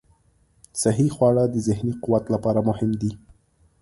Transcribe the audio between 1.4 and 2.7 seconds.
د ذهني قوت لپاره